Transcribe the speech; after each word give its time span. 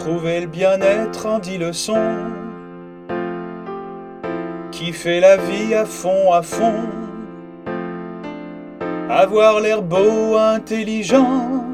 Trouver 0.00 0.40
le 0.40 0.46
bien-être 0.46 1.26
en 1.26 1.38
dix 1.40 1.58
leçons. 1.58 2.16
Qui 4.72 4.94
fait 4.94 5.20
la 5.20 5.36
vie 5.36 5.74
à 5.74 5.84
fond, 5.84 6.32
à 6.32 6.40
fond. 6.40 6.88
Avoir 9.10 9.60
l'air 9.60 9.82
beau, 9.82 10.38
intelligent. 10.38 11.66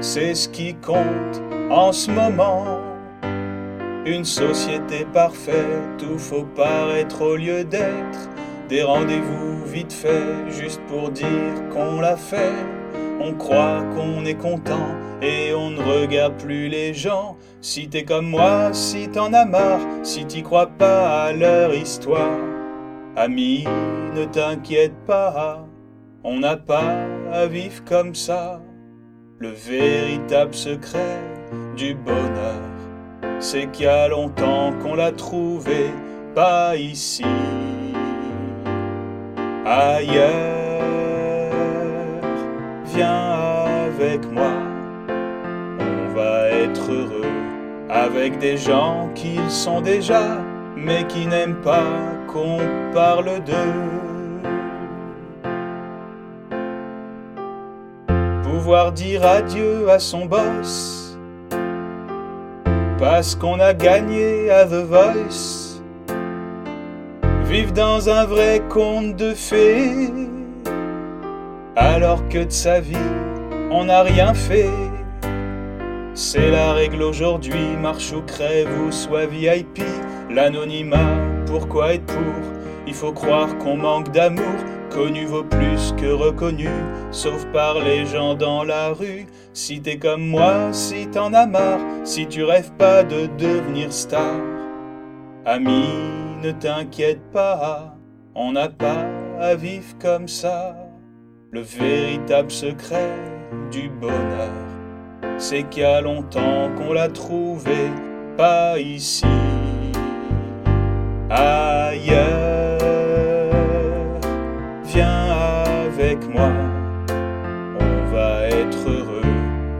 C'est 0.00 0.34
ce 0.34 0.48
qui 0.48 0.74
compte 0.74 1.40
en 1.70 1.92
ce 1.92 2.10
moment. 2.10 2.80
Une 4.04 4.24
société 4.24 5.06
parfaite 5.12 6.04
où 6.12 6.18
faut 6.18 6.48
paraître 6.56 7.22
au 7.22 7.36
lieu 7.36 7.62
d'être. 7.62 8.28
Des 8.72 8.84
rendez-vous 8.84 9.66
vite 9.66 9.92
fait, 9.92 10.50
juste 10.50 10.80
pour 10.88 11.10
dire 11.10 11.68
qu'on 11.74 12.00
l'a 12.00 12.16
fait. 12.16 12.54
On 13.20 13.34
croit 13.34 13.82
qu'on 13.94 14.24
est 14.24 14.38
content 14.38 14.88
et 15.20 15.52
on 15.52 15.68
ne 15.68 15.82
regarde 15.82 16.38
plus 16.38 16.68
les 16.68 16.94
gens. 16.94 17.36
Si 17.60 17.90
t'es 17.90 18.04
comme 18.04 18.30
moi, 18.30 18.72
si 18.72 19.10
t'en 19.10 19.34
as 19.34 19.44
marre, 19.44 19.82
si 20.02 20.24
t'y 20.24 20.42
crois 20.42 20.68
pas 20.68 21.24
à 21.24 21.32
leur 21.34 21.74
histoire. 21.74 22.38
Ami, 23.14 23.66
ne 24.16 24.24
t'inquiète 24.24 24.96
pas, 25.04 25.66
on 26.24 26.38
n'a 26.38 26.56
pas 26.56 26.96
à 27.30 27.44
vivre 27.44 27.84
comme 27.84 28.14
ça. 28.14 28.62
Le 29.38 29.50
véritable 29.50 30.54
secret 30.54 31.20
du 31.76 31.94
bonheur, 31.94 32.62
c'est 33.38 33.70
qu'il 33.70 33.84
y 33.84 33.88
a 33.88 34.08
longtemps 34.08 34.72
qu'on 34.82 34.94
l'a 34.94 35.12
trouvé, 35.12 35.90
pas 36.34 36.74
ici, 36.74 37.26
ailleurs. 39.66 40.82
Viens 42.86 43.64
avec 43.86 44.30
moi, 44.30 44.52
on 45.80 46.14
va 46.14 46.48
être 46.48 46.90
heureux 46.90 47.22
avec 47.88 48.38
des 48.38 48.56
gens 48.56 49.10
qu'ils 49.14 49.50
sont 49.50 49.80
déjà, 49.80 50.22
mais 50.76 51.06
qui 51.06 51.26
n'aiment 51.26 51.60
pas 51.62 51.84
qu'on 52.26 52.58
parle 52.92 53.40
d'eux. 53.44 53.52
Pouvoir 58.42 58.92
dire 58.92 59.24
adieu 59.26 59.90
à 59.90 59.98
son 59.98 60.26
boss, 60.26 61.18
parce 62.98 63.34
qu'on 63.34 63.58
a 63.60 63.74
gagné 63.74 64.50
à 64.50 64.64
The 64.66 64.84
Voice. 64.84 65.61
Vivre 67.52 67.72
dans 67.72 68.08
un 68.08 68.24
vrai 68.24 68.62
conte 68.70 69.14
de 69.16 69.34
fées, 69.34 70.08
alors 71.76 72.26
que 72.30 72.44
de 72.44 72.50
sa 72.50 72.80
vie, 72.80 72.96
on 73.70 73.84
n'a 73.84 74.02
rien 74.02 74.32
fait. 74.32 74.70
C'est 76.14 76.50
la 76.50 76.72
règle 76.72 77.02
aujourd'hui, 77.02 77.76
marche 77.78 78.10
ou 78.14 78.22
crève 78.22 78.70
ou 78.80 78.90
soit 78.90 79.26
VIP. 79.26 79.82
L'anonymat, 80.30 81.18
pourquoi 81.44 81.92
être 81.92 82.06
pour? 82.06 82.42
Il 82.86 82.94
faut 82.94 83.12
croire 83.12 83.58
qu'on 83.58 83.76
manque 83.76 84.10
d'amour. 84.12 84.56
Connu 84.88 85.26
vaut 85.26 85.44
plus 85.44 85.94
que 86.00 86.10
reconnu, 86.10 86.70
sauf 87.10 87.44
par 87.52 87.80
les 87.80 88.06
gens 88.06 88.32
dans 88.32 88.64
la 88.64 88.94
rue. 88.94 89.26
Si 89.52 89.82
t'es 89.82 89.98
comme 89.98 90.26
moi, 90.26 90.72
si 90.72 91.06
t'en 91.06 91.34
as 91.34 91.44
marre, 91.44 91.80
si 92.04 92.26
tu 92.26 92.44
rêves 92.44 92.72
pas 92.78 93.02
de 93.02 93.26
devenir 93.36 93.92
star. 93.92 94.40
Ami, 95.44 96.21
ne 96.42 96.52
t'inquiète 96.52 97.22
pas, 97.32 97.96
on 98.34 98.52
n'a 98.52 98.68
pas 98.68 99.06
à 99.40 99.54
vivre 99.54 99.96
comme 100.00 100.28
ça. 100.28 100.76
Le 101.50 101.60
véritable 101.60 102.50
secret 102.50 103.16
du 103.70 103.88
bonheur 103.88 104.72
c'est 105.42 105.64
qu'il 105.64 105.82
y 105.82 105.86
a 105.86 106.00
longtemps 106.00 106.70
qu'on 106.76 106.92
l'a 106.92 107.08
trouvé, 107.08 107.90
pas 108.36 108.78
ici, 108.78 109.26
ailleurs. 111.28 112.78
Viens 114.84 115.26
avec 115.86 116.28
moi, 116.32 116.52
on 117.80 118.12
va 118.12 118.46
être 118.48 118.88
heureux 118.88 119.22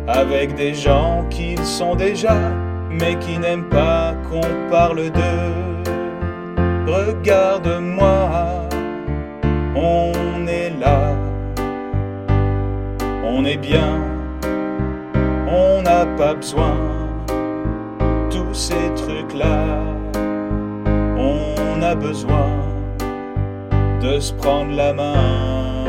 avec 0.09 0.57
des 0.57 0.75
gens 0.75 1.25
qui 1.31 1.57
sont 1.59 1.95
déjà, 1.95 2.37
mais 2.91 3.17
qui 3.21 3.39
n'aiment 3.39 3.69
pas 3.69 4.15
qu'on 4.29 4.41
parle 4.69 5.11
d'eux. 5.11 5.82
Regarde-moi, 6.93 8.69
on 9.75 10.47
est 10.47 10.71
là, 10.79 11.17
on 13.25 13.45
est 13.45 13.57
bien 13.57 14.13
on 15.53 15.83
n'a 15.83 16.07
pas 16.17 16.35
besoin 16.35 16.77
tous 18.31 18.55
ces 18.55 18.95
trucs-là. 18.97 19.81
On 21.19 21.83
a 21.83 21.95
besoin 21.95 22.51
de 24.01 24.19
se 24.19 24.33
prendre 24.33 24.75
la 24.75 24.93
main. 24.93 25.85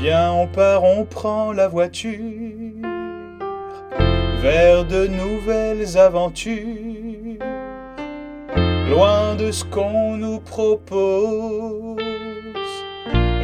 Viens, 0.00 0.32
on 0.32 0.46
part, 0.46 0.84
on 0.84 1.04
prend 1.04 1.52
la 1.52 1.68
voiture 1.68 2.14
vers 4.40 4.84
de 4.84 5.08
nouvelles 5.08 5.98
aventures, 5.98 7.07
loin 8.90 9.34
de 9.36 9.50
ce 9.50 9.64
qu'on 9.64 10.16
nous 10.16 10.40
propose, 10.40 11.96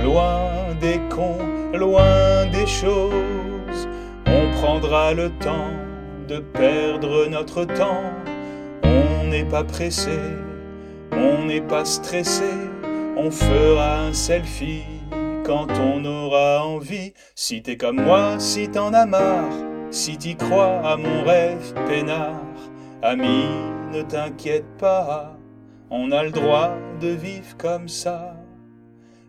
loin 0.02 0.74
des 0.80 1.00
cons 1.10 1.54
loin 1.76 2.46
des 2.46 2.66
choses. 2.66 3.88
On 4.26 4.50
prendra 4.60 5.12
le 5.12 5.30
temps 5.38 5.72
de 6.28 6.38
perdre 6.38 7.26
notre 7.26 7.64
temps. 7.64 8.10
On 8.82 9.24
n'est 9.28 9.44
pas 9.44 9.64
pressé, 9.64 10.18
on 11.12 11.44
n'est 11.44 11.60
pas 11.60 11.84
stressé. 11.84 12.50
On 13.16 13.30
fera 13.30 14.00
un 14.00 14.12
selfie 14.12 14.84
quand 15.44 15.68
on 15.78 16.04
aura 16.04 16.64
envie. 16.64 17.12
Si 17.34 17.62
t'es 17.62 17.76
comme 17.76 18.02
moi, 18.02 18.38
si 18.38 18.68
t'en 18.68 18.92
as 18.92 19.06
marre, 19.06 19.52
si 19.90 20.16
t'y 20.16 20.36
crois 20.36 20.80
à 20.84 20.96
mon 20.96 21.22
rêve 21.24 21.74
peinard, 21.86 22.40
ami, 23.02 23.46
ne 23.94 24.02
t'inquiète 24.02 24.66
pas, 24.78 25.36
on 25.88 26.10
a 26.10 26.24
le 26.24 26.32
droit 26.32 26.70
de 27.00 27.08
vivre 27.08 27.56
comme 27.56 27.86
ça. 27.88 28.34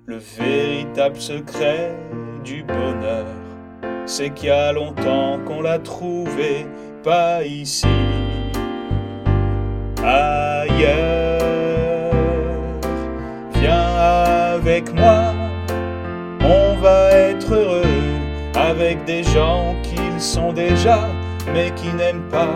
Le 0.07 0.17
véritable 0.17 1.17
secret 1.17 1.95
du 2.43 2.63
bonheur, 2.63 3.27
c'est 4.07 4.31
qu'il 4.31 4.47
y 4.49 4.51
a 4.51 4.71
longtemps 4.71 5.39
qu'on 5.45 5.61
l'a 5.61 5.77
trouvé, 5.77 6.65
pas 7.03 7.43
ici, 7.43 7.85
ailleurs. 10.03 11.43
Viens 13.53 13.95
avec 14.55 14.91
moi, 14.95 15.33
on 16.41 16.75
va 16.81 17.11
être 17.11 17.53
heureux 17.53 17.83
avec 18.55 19.03
des 19.05 19.21
gens 19.21 19.75
qu'ils 19.83 20.19
sont 20.19 20.53
déjà, 20.53 21.07
mais 21.53 21.69
qui 21.75 21.93
n'aiment 21.93 22.29
pas 22.29 22.55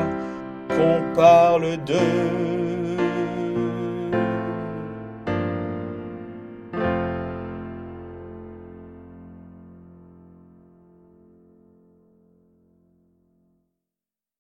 qu'on 0.69 1.13
parle 1.16 1.78
d'eux. 1.85 2.69